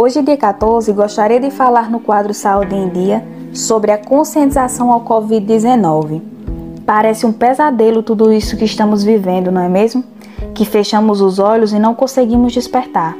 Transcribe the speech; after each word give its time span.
Hoje, 0.00 0.22
dia 0.22 0.36
14, 0.36 0.92
gostaria 0.92 1.40
de 1.40 1.50
falar 1.50 1.90
no 1.90 1.98
quadro 1.98 2.32
Saúde 2.32 2.72
em 2.72 2.88
Dia 2.88 3.26
sobre 3.52 3.90
a 3.90 3.98
conscientização 3.98 4.92
ao 4.92 5.00
Covid-19. 5.00 6.22
Parece 6.86 7.26
um 7.26 7.32
pesadelo 7.32 8.00
tudo 8.00 8.32
isso 8.32 8.56
que 8.56 8.64
estamos 8.64 9.02
vivendo, 9.02 9.50
não 9.50 9.60
é 9.60 9.68
mesmo? 9.68 10.04
Que 10.54 10.64
fechamos 10.64 11.20
os 11.20 11.40
olhos 11.40 11.72
e 11.72 11.80
não 11.80 11.96
conseguimos 11.96 12.52
despertar. 12.52 13.16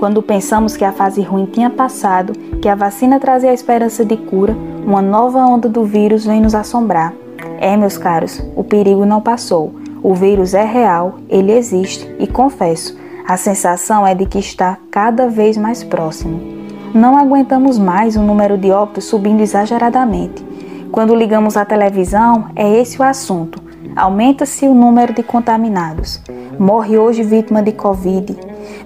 Quando 0.00 0.20
pensamos 0.20 0.76
que 0.76 0.84
a 0.84 0.90
fase 0.90 1.22
ruim 1.22 1.46
tinha 1.46 1.70
passado, 1.70 2.32
que 2.60 2.68
a 2.68 2.74
vacina 2.74 3.20
trazia 3.20 3.52
a 3.52 3.54
esperança 3.54 4.04
de 4.04 4.16
cura, 4.16 4.56
uma 4.84 5.00
nova 5.00 5.38
onda 5.46 5.68
do 5.68 5.84
vírus 5.84 6.26
vem 6.26 6.40
nos 6.40 6.56
assombrar. 6.56 7.14
É, 7.60 7.76
meus 7.76 7.96
caros, 7.96 8.42
o 8.56 8.64
perigo 8.64 9.06
não 9.06 9.20
passou. 9.20 9.72
O 10.02 10.12
vírus 10.12 10.54
é 10.54 10.64
real, 10.64 11.20
ele 11.28 11.52
existe 11.52 12.12
e 12.18 12.26
confesso, 12.26 12.98
a 13.26 13.36
sensação 13.36 14.06
é 14.06 14.14
de 14.14 14.24
que 14.24 14.38
está 14.38 14.78
cada 14.90 15.28
vez 15.28 15.56
mais 15.56 15.82
próximo. 15.82 16.40
Não 16.94 17.16
aguentamos 17.18 17.76
mais 17.76 18.14
o 18.16 18.22
número 18.22 18.56
de 18.56 18.70
óbitos 18.70 19.04
subindo 19.04 19.40
exageradamente. 19.40 20.46
Quando 20.92 21.14
ligamos 21.14 21.56
a 21.56 21.64
televisão, 21.64 22.46
é 22.54 22.80
esse 22.80 23.00
o 23.00 23.02
assunto. 23.02 23.60
Aumenta-se 23.96 24.66
o 24.68 24.74
número 24.74 25.12
de 25.12 25.24
contaminados. 25.24 26.22
Morre 26.58 26.96
hoje 26.96 27.24
vítima 27.24 27.62
de 27.62 27.72
Covid. 27.72 28.36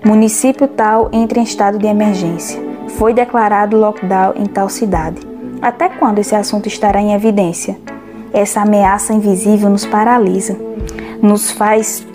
Município 0.05 0.67
tal 0.67 1.11
entra 1.13 1.39
em 1.39 1.43
estado 1.43 1.79
de 1.79 1.87
emergência. 1.87 2.61
Foi 2.97 3.13
declarado 3.13 3.77
lockdown 3.77 4.33
em 4.37 4.47
tal 4.47 4.71
cidade. 4.71 5.21
Até 5.61 5.91
quando 5.91 6.19
esse 6.19 6.35
assunto 6.35 6.67
estará 6.67 7.01
em 7.01 7.13
evidência? 7.13 7.77
Essa 8.33 8.63
ameaça 8.63 9.13
invisível 9.13 9.69
nos 9.69 9.85
paralisa, 9.85 10.57
nos 11.21 11.51
faz 11.51 12.07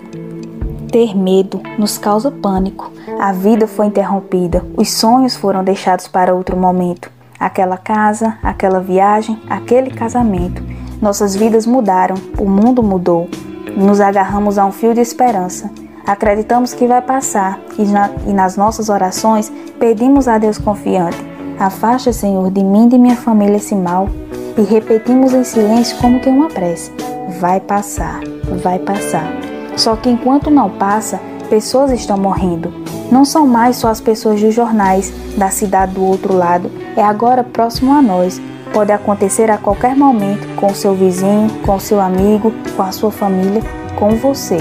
ter 0.90 1.16
medo, 1.16 1.60
nos 1.78 1.98
causa 1.98 2.30
pânico. 2.30 2.90
A 3.20 3.32
vida 3.32 3.66
foi 3.66 3.86
interrompida, 3.86 4.64
os 4.76 4.92
sonhos 4.92 5.36
foram 5.36 5.62
deixados 5.62 6.08
para 6.08 6.34
outro 6.34 6.56
momento. 6.56 7.10
Aquela 7.38 7.76
casa, 7.76 8.38
aquela 8.42 8.80
viagem, 8.80 9.38
aquele 9.48 9.90
casamento. 9.90 10.62
Nossas 11.00 11.36
vidas 11.36 11.66
mudaram, 11.66 12.16
o 12.38 12.48
mundo 12.48 12.82
mudou. 12.82 13.28
Nos 13.76 14.00
agarramos 14.00 14.56
a 14.56 14.64
um 14.64 14.72
fio 14.72 14.94
de 14.94 15.00
esperança. 15.00 15.70
Acreditamos 16.06 16.72
que 16.72 16.86
vai 16.86 17.02
passar 17.02 17.60
e, 17.76 17.84
na, 17.84 18.10
e 18.26 18.32
nas 18.32 18.56
nossas 18.56 18.88
orações 18.88 19.52
pedimos 19.78 20.28
a 20.28 20.38
Deus 20.38 20.56
confiante: 20.56 21.18
Afasta, 21.58 22.12
Senhor, 22.12 22.50
de 22.50 22.62
mim 22.62 22.86
e 22.86 22.90
de 22.90 22.98
minha 22.98 23.16
família 23.16 23.56
esse 23.56 23.74
mal. 23.74 24.08
E 24.56 24.62
repetimos 24.62 25.34
em 25.34 25.44
silêncio 25.44 25.98
como 25.98 26.20
que 26.20 26.28
uma 26.28 26.48
prece: 26.48 26.92
Vai 27.40 27.60
passar, 27.60 28.20
vai 28.62 28.78
passar. 28.78 29.55
Só 29.76 29.94
que 29.94 30.08
enquanto 30.08 30.50
não 30.50 30.70
passa, 30.70 31.20
pessoas 31.48 31.90
estão 31.90 32.16
morrendo. 32.16 32.72
Não 33.10 33.24
são 33.24 33.46
mais 33.46 33.76
só 33.76 33.88
as 33.88 34.00
pessoas 34.00 34.40
dos 34.40 34.54
jornais, 34.54 35.12
da 35.36 35.50
cidade 35.50 35.94
do 35.94 36.02
outro 36.02 36.34
lado, 36.34 36.70
é 36.96 37.02
agora 37.02 37.44
próximo 37.44 37.92
a 37.92 38.02
nós. 38.02 38.40
Pode 38.72 38.90
acontecer 38.90 39.50
a 39.50 39.58
qualquer 39.58 39.94
momento 39.94 40.46
com 40.56 40.74
seu 40.74 40.94
vizinho, 40.94 41.48
com 41.64 41.78
seu 41.78 42.00
amigo, 42.00 42.52
com 42.76 42.82
a 42.82 42.90
sua 42.90 43.10
família, 43.10 43.62
com 43.96 44.16
você. 44.16 44.58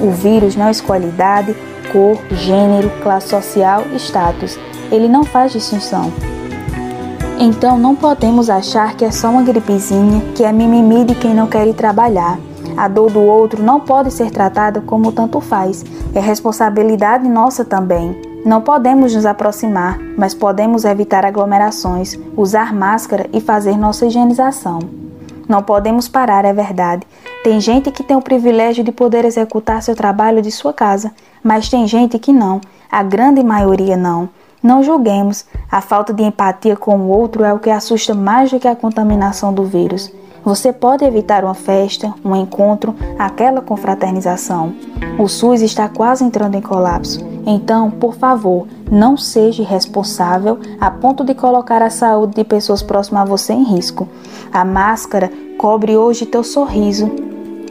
O 0.00 0.10
vírus 0.10 0.56
não 0.56 0.70
escolhe 0.70 1.06
idade, 1.06 1.54
cor, 1.92 2.18
gênero, 2.32 2.90
classe 3.02 3.28
social, 3.28 3.82
status. 3.96 4.58
Ele 4.90 5.08
não 5.08 5.24
faz 5.24 5.52
distinção. 5.52 6.12
Então 7.38 7.78
não 7.78 7.94
podemos 7.94 8.50
achar 8.50 8.94
que 8.94 9.04
é 9.04 9.10
só 9.10 9.28
uma 9.28 9.42
gripezinha, 9.42 10.22
que 10.34 10.42
é 10.42 10.52
mimimi 10.52 11.04
de 11.04 11.14
quem 11.14 11.34
não 11.34 11.46
quer 11.46 11.66
ir 11.66 11.74
trabalhar. 11.74 12.38
A 12.76 12.88
dor 12.88 13.10
do 13.10 13.22
outro 13.22 13.62
não 13.62 13.80
pode 13.80 14.10
ser 14.12 14.30
tratada 14.30 14.80
como 14.80 15.10
tanto 15.10 15.40
faz. 15.40 15.84
É 16.14 16.20
responsabilidade 16.20 17.26
nossa 17.28 17.64
também. 17.64 18.20
Não 18.44 18.60
podemos 18.60 19.14
nos 19.14 19.26
aproximar, 19.26 19.98
mas 20.16 20.34
podemos 20.34 20.84
evitar 20.84 21.24
aglomerações, 21.24 22.18
usar 22.36 22.74
máscara 22.74 23.26
e 23.32 23.40
fazer 23.40 23.76
nossa 23.76 24.06
higienização. 24.06 24.78
Não 25.48 25.62
podemos 25.62 26.06
parar, 26.06 26.44
é 26.44 26.52
verdade. 26.52 27.06
Tem 27.42 27.60
gente 27.60 27.90
que 27.90 28.02
tem 28.02 28.16
o 28.16 28.22
privilégio 28.22 28.84
de 28.84 28.92
poder 28.92 29.24
executar 29.24 29.82
seu 29.82 29.94
trabalho 29.94 30.42
de 30.42 30.50
sua 30.50 30.72
casa, 30.72 31.12
mas 31.42 31.68
tem 31.68 31.86
gente 31.86 32.18
que 32.18 32.32
não. 32.32 32.60
A 32.90 33.02
grande 33.02 33.42
maioria 33.42 33.96
não. 33.96 34.28
Não 34.62 34.82
julguemos. 34.82 35.44
A 35.70 35.80
falta 35.80 36.12
de 36.12 36.22
empatia 36.22 36.76
com 36.76 36.98
o 36.98 37.08
outro 37.08 37.44
é 37.44 37.52
o 37.52 37.58
que 37.58 37.70
assusta 37.70 38.14
mais 38.14 38.50
do 38.50 38.58
que 38.58 38.68
a 38.68 38.76
contaminação 38.76 39.52
do 39.52 39.64
vírus. 39.64 40.12
Você 40.46 40.72
pode 40.72 41.04
evitar 41.04 41.42
uma 41.42 41.54
festa, 41.54 42.14
um 42.24 42.36
encontro, 42.36 42.94
aquela 43.18 43.60
confraternização. 43.60 44.72
O 45.18 45.26
SUS 45.26 45.60
está 45.60 45.88
quase 45.88 46.22
entrando 46.22 46.54
em 46.54 46.60
colapso. 46.60 47.18
Então, 47.44 47.90
por 47.90 48.14
favor, 48.14 48.68
não 48.88 49.16
seja 49.16 49.62
irresponsável 49.62 50.60
a 50.80 50.88
ponto 50.88 51.24
de 51.24 51.34
colocar 51.34 51.82
a 51.82 51.90
saúde 51.90 52.36
de 52.36 52.44
pessoas 52.44 52.80
próximas 52.80 53.22
a 53.22 53.24
você 53.24 53.54
em 53.54 53.64
risco. 53.64 54.06
A 54.52 54.64
máscara 54.64 55.32
cobre 55.58 55.96
hoje 55.96 56.24
teu 56.24 56.44
sorriso 56.44 57.10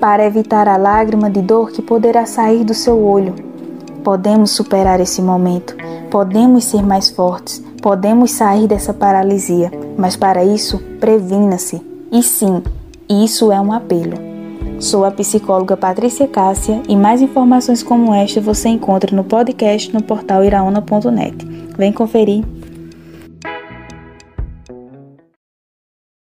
para 0.01 0.25
evitar 0.25 0.67
a 0.67 0.75
lágrima 0.75 1.29
de 1.29 1.41
dor 1.41 1.71
que 1.71 1.81
poderá 1.81 2.25
sair 2.25 2.65
do 2.65 2.73
seu 2.73 3.01
olho. 3.01 3.35
Podemos 4.03 4.51
superar 4.51 4.99
esse 4.99 5.21
momento, 5.21 5.77
podemos 6.11 6.65
ser 6.65 6.83
mais 6.83 7.09
fortes, 7.09 7.63
podemos 7.81 8.31
sair 8.31 8.67
dessa 8.67 8.93
paralisia, 8.93 9.71
mas 9.97 10.17
para 10.17 10.43
isso, 10.43 10.77
previna-se. 10.99 11.94
E 12.15 12.23
sim, 12.23 12.63
isso 13.09 13.51
é 13.51 13.59
um 13.59 13.73
apelo. 13.73 14.15
Sou 14.79 15.03
a 15.03 15.11
psicóloga 15.11 15.75
Patrícia 15.75 16.25
Cássia 16.25 16.81
e 16.87 16.95
mais 16.95 17.21
informações 17.21 17.83
como 17.83 18.13
esta 18.13 18.39
você 18.39 18.69
encontra 18.69 19.13
no 19.13 19.25
podcast 19.25 19.93
no 19.93 20.01
portal 20.01 20.41
iraona.net. 20.41 21.35
Vem 21.77 21.91
conferir! 21.91 22.45